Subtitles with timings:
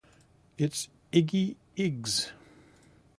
[0.57, 2.31] It's Iggy Iggs.